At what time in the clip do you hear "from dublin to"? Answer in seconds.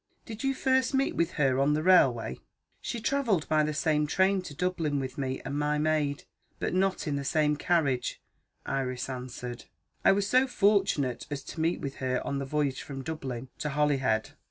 12.81-13.69